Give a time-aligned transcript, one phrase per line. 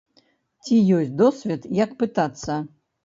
[0.63, 2.57] Ці ёсць досвед, як пытацца?